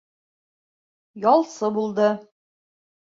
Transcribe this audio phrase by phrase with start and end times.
[1.33, 2.11] Ялсы булды.